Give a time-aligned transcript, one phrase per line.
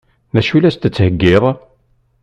[0.33, 1.43] D acu i la s-d-tettheggiḍ?